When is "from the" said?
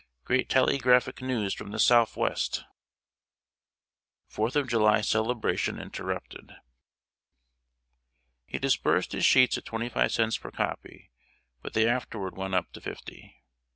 1.53-1.77